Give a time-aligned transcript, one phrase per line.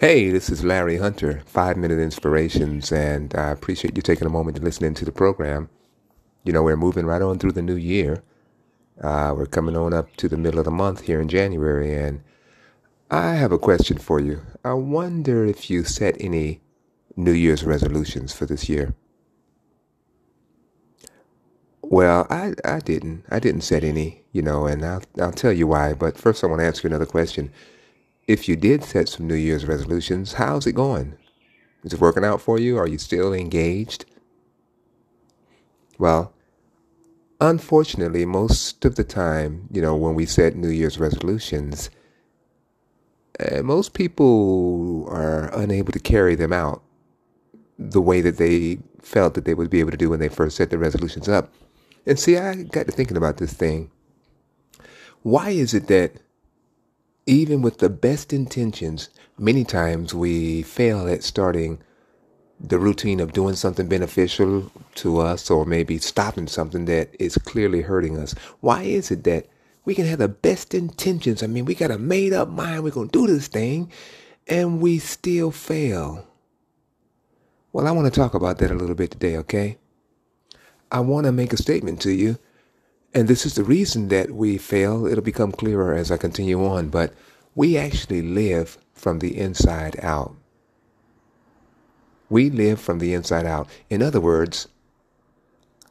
[0.00, 4.56] Hey, this is Larry Hunter, Five Minute Inspirations, and I appreciate you taking a moment
[4.56, 5.70] to listen into the program.
[6.44, 8.22] You know, we're moving right on through the new year.
[9.02, 12.22] Uh, we're coming on up to the middle of the month here in January, and
[13.10, 14.42] I have a question for you.
[14.64, 16.60] I wonder if you set any
[17.16, 18.94] New Year's resolutions for this year.
[21.82, 23.24] Well, I, I didn't.
[23.32, 25.92] I didn't set any, you know, and I'll, I'll tell you why.
[25.92, 27.50] But first, I want to ask you another question
[28.28, 31.16] if you did set some New Year's resolutions, how's it going?
[31.82, 32.76] Is it working out for you?
[32.76, 34.04] Are you still engaged?
[35.98, 36.34] Well,
[37.40, 41.88] unfortunately, most of the time, you know, when we set New Year's resolutions,
[43.40, 46.82] uh, most people are unable to carry them out
[47.78, 50.56] the way that they felt that they would be able to do when they first
[50.56, 51.50] set the resolutions up.
[52.04, 53.90] And see, I got to thinking about this thing.
[55.22, 56.20] Why is it that
[57.28, 61.78] even with the best intentions, many times we fail at starting
[62.58, 67.82] the routine of doing something beneficial to us or maybe stopping something that is clearly
[67.82, 68.34] hurting us.
[68.60, 69.46] Why is it that
[69.84, 71.42] we can have the best intentions?
[71.42, 73.92] I mean, we got a made up mind, we're going to do this thing,
[74.46, 76.26] and we still fail.
[77.74, 79.76] Well, I want to talk about that a little bit today, okay?
[80.90, 82.38] I want to make a statement to you
[83.14, 85.06] and this is the reason that we fail.
[85.06, 87.14] It'll become clearer as I continue on, but
[87.54, 90.36] we actually live from the inside out.
[92.28, 93.68] We live from the inside out.
[93.88, 94.68] In other words,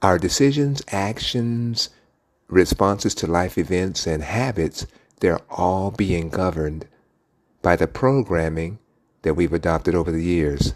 [0.01, 1.89] our decisions, actions,
[2.47, 4.85] responses to life events, and habits,
[5.19, 6.87] they're all being governed
[7.63, 8.77] by the programming
[9.23, 10.75] that we've adopted over the years.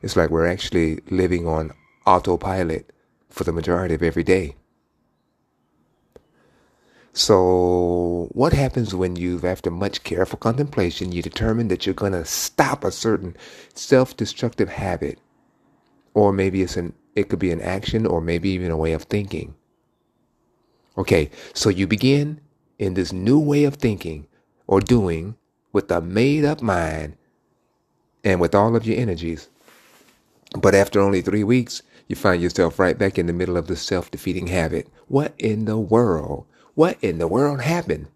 [0.00, 1.72] It's like we're actually living on
[2.06, 2.90] autopilot
[3.28, 4.56] for the majority of every day.
[7.18, 12.24] So, what happens when you've, after much careful contemplation, you determine that you're going to
[12.24, 13.36] stop a certain
[13.74, 15.18] self-destructive habit,
[16.14, 19.02] or maybe it's an it could be an action, or maybe even a way of
[19.02, 19.56] thinking.
[20.96, 22.40] Okay, so you begin
[22.78, 24.28] in this new way of thinking
[24.68, 25.34] or doing
[25.72, 27.16] with a made-up mind
[28.22, 29.48] and with all of your energies.
[30.56, 33.74] But after only three weeks, you find yourself right back in the middle of the
[33.74, 34.86] self-defeating habit.
[35.08, 36.46] What in the world?
[36.78, 38.06] What in the world happened?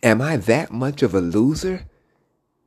[0.00, 1.86] Am I that much of a loser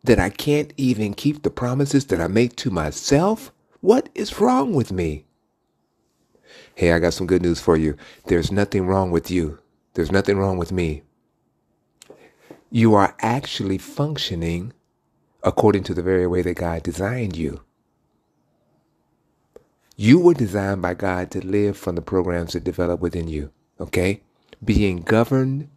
[0.03, 3.53] that I can't even keep the promises that I make to myself?
[3.79, 5.23] What is wrong with me?
[6.75, 7.95] Hey, I got some good news for you.
[8.25, 9.59] There's nothing wrong with you.
[9.93, 11.03] There's nothing wrong with me.
[12.69, 14.73] You are actually functioning
[15.43, 17.61] according to the very way that God designed you.
[19.95, 23.53] You were designed by God to live from the programs that develop within you.
[23.79, 24.23] Okay?
[24.63, 25.69] Being governed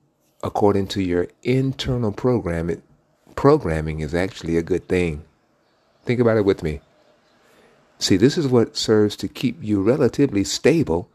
[0.43, 2.83] according to your internal program,
[3.37, 5.25] programming is actually a good thing.
[6.05, 6.81] Think about it with me.
[7.99, 11.09] See, this is what serves to keep you relatively stable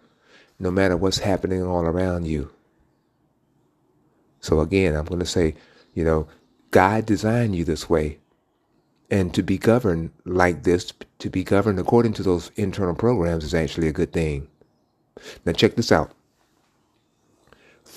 [0.60, 2.52] no matter what's happening all around you.
[4.40, 5.56] So, again, I'm going to say,
[5.94, 6.28] you know,
[6.72, 8.20] God designed you this way.
[9.10, 13.54] And to be governed like this, to be governed according to those internal programs is
[13.54, 14.48] actually a good thing.
[15.46, 16.12] Now, check this out.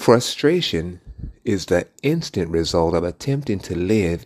[0.01, 1.03] Frustration
[1.45, 4.25] is the instant result of attempting to live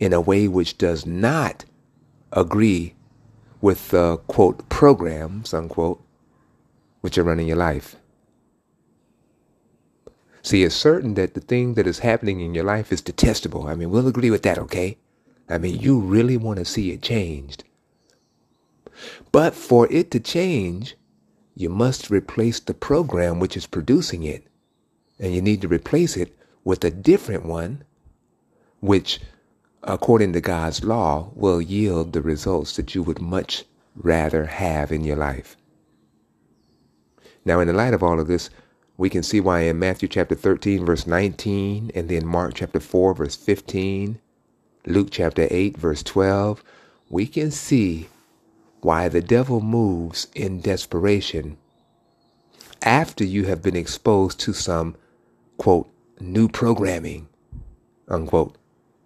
[0.00, 1.66] in a way which does not
[2.32, 2.94] agree
[3.60, 6.02] with the quote programs unquote
[7.02, 7.96] which are running your life.
[10.40, 13.66] See, it's certain that the thing that is happening in your life is detestable.
[13.66, 14.96] I mean, we'll agree with that, okay?
[15.46, 17.64] I mean, you really want to see it changed.
[19.30, 20.96] But for it to change,
[21.54, 24.46] you must replace the program which is producing it
[25.18, 27.84] and you need to replace it with a different one,
[28.80, 29.20] which,
[29.82, 35.04] according to God's law, will yield the results that you would much rather have in
[35.04, 35.56] your life.
[37.44, 38.50] Now, in the light of all of this,
[38.96, 43.14] we can see why in Matthew chapter 13, verse 19, and then Mark chapter 4,
[43.14, 44.18] verse 15,
[44.86, 46.62] Luke chapter 8, verse 12,
[47.08, 48.08] we can see
[48.80, 51.56] why the devil moves in desperation
[52.82, 54.96] after you have been exposed to some
[55.56, 55.88] quote,
[56.20, 57.28] new programming,
[58.08, 58.56] unquote.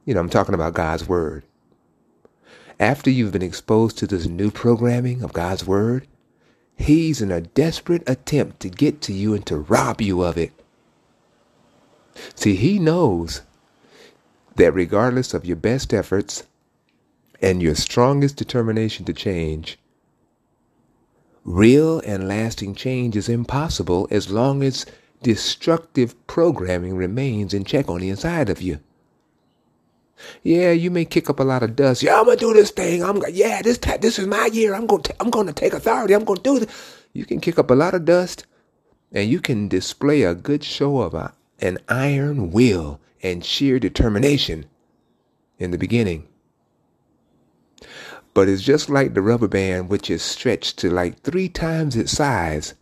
[0.05, 1.45] You know, I'm talking about God's Word.
[2.79, 6.07] After you've been exposed to this new programming of God's Word,
[6.77, 10.53] He's in a desperate attempt to get to you and to rob you of it.
[12.35, 13.43] See, He knows
[14.57, 16.45] that regardless of your best efforts
[17.43, 19.79] and your strongest determination to change,
[21.45, 24.87] real and lasting change is impossible as long as
[25.23, 28.81] destructive programming remains in check on the inside of you.
[30.43, 32.03] Yeah, you may kick up a lot of dust.
[32.03, 33.03] Yeah, I'm gonna do this thing.
[33.03, 34.75] I'm gonna, yeah, this this is my year.
[34.75, 36.15] I'm gonna, I'm gonna take authority.
[36.15, 36.97] I'm gonna do this.
[37.13, 38.47] You can kick up a lot of dust,
[39.13, 44.67] and you can display a good show of a, an iron will and sheer determination
[45.59, 46.27] in the beginning.
[48.33, 52.13] But it's just like the rubber band, which is stretched to like three times its
[52.13, 52.75] size.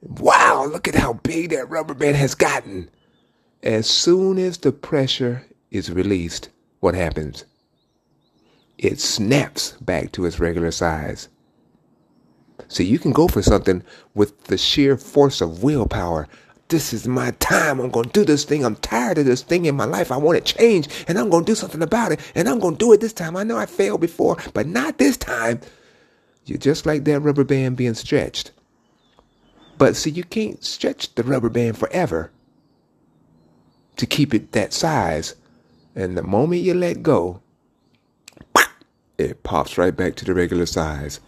[0.00, 2.90] Wow, look at how big that rubber band has gotten.
[3.62, 6.48] As soon as the pressure is released,
[6.80, 7.44] what happens?
[8.78, 11.28] It snaps back to its regular size.
[12.68, 13.82] So you can go for something
[14.14, 16.26] with the sheer force of willpower.
[16.68, 17.80] This is my time.
[17.80, 18.64] I'm going to do this thing.
[18.64, 20.10] I'm tired of this thing in my life.
[20.10, 22.20] I want to change and I'm going to do something about it.
[22.34, 23.36] And I'm going to do it this time.
[23.36, 25.60] I know I failed before, but not this time.
[26.46, 28.52] You're just like that rubber band being stretched.
[29.82, 32.30] But see, you can't stretch the rubber band forever
[33.96, 35.34] to keep it that size.
[35.96, 37.42] And the moment you let go,
[39.18, 41.18] it pops right back to the regular size.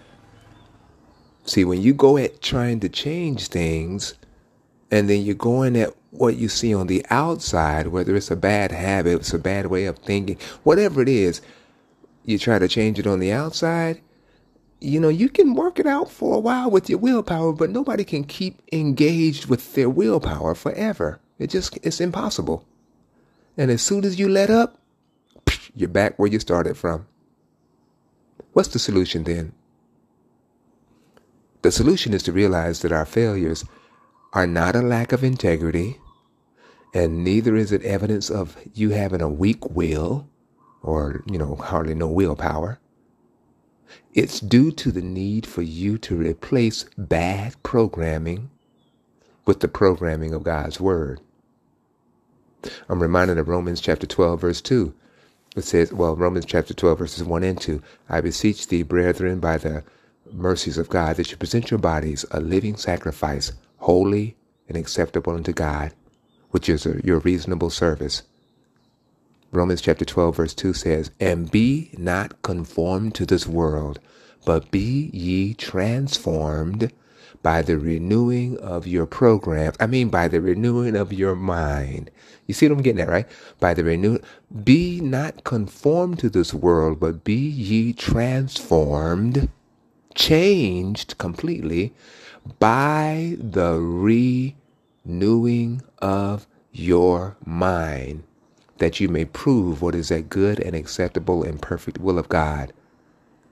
[1.44, 4.14] See, when you go at trying to change things,
[4.88, 8.70] and then you're going at what you see on the outside, whether it's a bad
[8.70, 11.40] habit, it's a bad way of thinking, whatever it is,
[12.24, 14.00] you try to change it on the outside,
[14.84, 18.04] you know, you can work it out for a while with your willpower, but nobody
[18.04, 21.20] can keep engaged with their willpower forever.
[21.38, 22.64] It just, it's impossible.
[23.56, 24.78] And as soon as you let up,
[25.74, 27.06] you're back where you started from.
[28.52, 29.52] What's the solution then?
[31.62, 33.64] The solution is to realize that our failures
[34.32, 35.98] are not a lack of integrity,
[36.92, 40.28] and neither is it evidence of you having a weak will
[40.82, 42.78] or, you know, hardly no willpower.
[44.14, 48.50] It's due to the need for you to replace bad programming
[49.44, 51.20] with the programming of God's Word.
[52.88, 54.94] I'm reminded of Romans chapter 12, verse 2.
[55.56, 57.82] It says, well, Romans chapter 12, verses 1 and 2.
[58.08, 59.84] I beseech thee, brethren, by the
[60.32, 64.36] mercies of God, that you present your bodies a living sacrifice, holy
[64.68, 65.92] and acceptable unto God,
[66.50, 68.22] which is your reasonable service.
[69.54, 74.00] Romans chapter 12, verse 2 says, And be not conformed to this world,
[74.44, 76.92] but be ye transformed
[77.42, 79.76] by the renewing of your programs.
[79.78, 82.10] I mean, by the renewing of your mind.
[82.46, 83.28] You see what I'm getting at, right?
[83.60, 84.18] By the renew,
[84.64, 89.48] be not conformed to this world, but be ye transformed,
[90.14, 91.94] changed completely
[92.58, 93.78] by the
[95.04, 98.24] renewing of your mind,
[98.84, 102.70] that you may prove what is that good and acceptable and perfect will of God.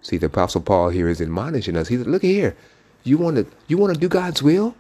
[0.03, 1.89] See, the Apostle Paul here is admonishing us.
[1.89, 2.55] He's look here.
[3.03, 4.75] You want to you want to do God's will?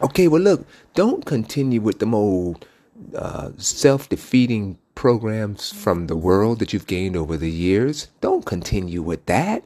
[0.00, 0.64] Okay, well look,
[0.94, 2.64] don't continue with the old
[3.16, 8.06] uh, self-defeating programs from the world that you've gained over the years.
[8.20, 9.64] Don't continue with that.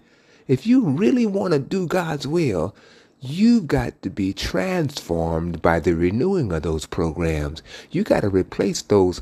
[0.48, 2.74] If you really want to do God's will,
[3.20, 7.62] you've got to be transformed by the renewing of those programs.
[7.90, 9.20] You got to replace those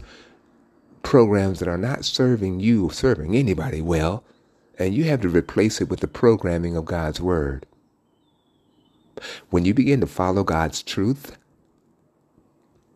[1.09, 4.23] programs that are not serving you, serving anybody well,
[4.79, 7.65] and you have to replace it with the programming of God's Word.
[9.49, 11.39] When you begin to follow God's truth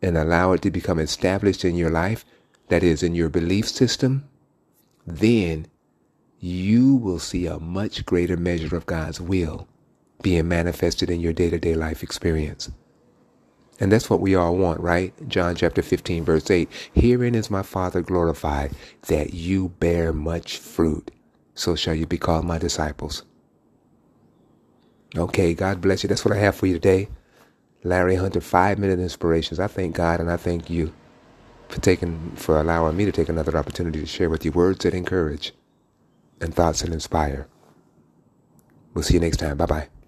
[0.03, 2.27] and allow it to become established in your life,
[2.69, 4.29] that is, in your belief system,
[5.07, 5.67] then
[6.39, 9.67] you will see a much greater measure of God's will
[10.21, 12.71] being manifested in your day to day life experience.
[13.83, 15.13] And that's what we all want, right?
[15.29, 16.71] John chapter 15, verse 8.
[16.95, 18.77] Herein is my Father glorified,
[19.09, 21.11] that you bear much fruit.
[21.57, 23.25] So shall you be called my disciples.
[25.19, 26.09] Okay, God bless you.
[26.09, 27.09] That's what I have for you today.
[27.83, 29.59] Larry Hunter, five minute inspirations.
[29.59, 30.95] I thank God and I thank you
[31.69, 34.95] for taking, for allowing me to take another opportunity to share with you words that
[34.95, 35.53] encourage
[36.41, 37.49] and thoughts that inspire.
[38.95, 39.57] We'll see you next time.
[39.57, 40.02] Bye bye.